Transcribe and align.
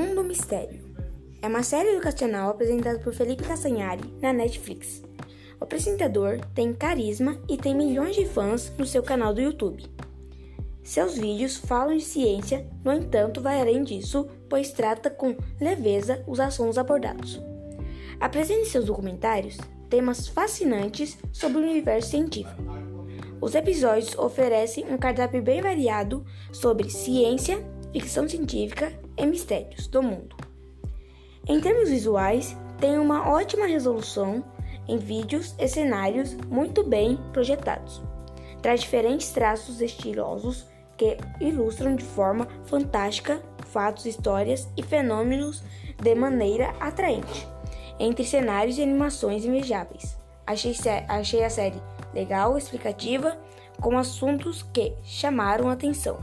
Mistério. 0.00 0.80
É 1.42 1.48
uma 1.48 1.62
série 1.62 1.90
educacional 1.90 2.50
apresentada 2.50 2.98
por 3.00 3.12
Felipe 3.12 3.42
Castanhari 3.42 4.02
na 4.22 4.32
Netflix. 4.32 5.02
O 5.60 5.64
apresentador 5.64 6.38
tem 6.54 6.72
carisma 6.72 7.36
e 7.48 7.56
tem 7.56 7.74
milhões 7.74 8.16
de 8.16 8.24
fãs 8.24 8.72
no 8.78 8.86
seu 8.86 9.02
canal 9.02 9.34
do 9.34 9.40
YouTube. 9.40 9.84
Seus 10.82 11.18
vídeos 11.18 11.56
falam 11.56 11.96
de 11.96 12.02
ciência, 12.02 12.66
no 12.82 12.92
entanto, 12.92 13.42
vai 13.42 13.60
além 13.60 13.82
disso, 13.82 14.26
pois 14.48 14.72
trata 14.72 15.10
com 15.10 15.36
leveza 15.60 16.24
os 16.26 16.40
assuntos 16.40 16.78
abordados. 16.78 17.40
Apresente 18.18 18.68
seus 18.68 18.86
documentários 18.86 19.58
temas 19.90 20.28
fascinantes 20.28 21.18
sobre 21.32 21.58
o 21.58 21.68
universo 21.68 22.10
científico. 22.10 22.62
Os 23.40 23.54
episódios 23.54 24.16
oferecem 24.16 24.84
um 24.90 24.96
cardápio 24.96 25.42
bem 25.42 25.60
variado 25.60 26.24
sobre 26.52 26.88
ciência, 26.88 27.62
ficção 27.92 28.28
científica 28.28 28.92
e 29.16 29.26
mistérios 29.26 29.86
do 29.86 30.02
mundo. 30.02 30.36
Em 31.48 31.60
termos 31.60 31.88
visuais, 31.88 32.56
tem 32.78 32.98
uma 32.98 33.28
ótima 33.30 33.66
resolução 33.66 34.44
em 34.88 34.98
vídeos 34.98 35.54
e 35.58 35.68
cenários 35.68 36.34
muito 36.48 36.82
bem 36.82 37.18
projetados. 37.32 38.02
Traz 38.62 38.80
diferentes 38.80 39.30
traços 39.30 39.80
estilosos 39.80 40.66
que 40.96 41.16
ilustram 41.40 41.96
de 41.96 42.04
forma 42.04 42.46
fantástica 42.64 43.42
fatos, 43.70 44.04
histórias 44.04 44.68
e 44.76 44.82
fenômenos 44.82 45.62
de 46.02 46.14
maneira 46.14 46.74
atraente, 46.80 47.46
entre 47.98 48.24
cenários 48.24 48.78
e 48.78 48.82
animações 48.82 49.44
invejáveis. 49.44 50.16
Achei, 50.46 50.74
achei 51.08 51.44
a 51.44 51.50
série 51.50 51.80
legal, 52.12 52.58
explicativa, 52.58 53.38
com 53.80 53.96
assuntos 53.96 54.62
que 54.72 54.92
chamaram 55.02 55.70
atenção. 55.70 56.18